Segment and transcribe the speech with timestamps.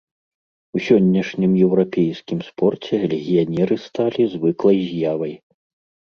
[0.77, 5.33] У сённяшнім еўрапейскім спорце легіянеры сталі звыклай з'явай.